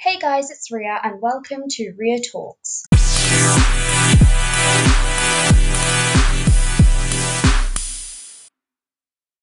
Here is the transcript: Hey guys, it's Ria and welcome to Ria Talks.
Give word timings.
Hey 0.00 0.16
guys, 0.20 0.52
it's 0.52 0.70
Ria 0.70 0.96
and 1.02 1.20
welcome 1.20 1.64
to 1.70 1.92
Ria 1.98 2.20
Talks. 2.20 2.84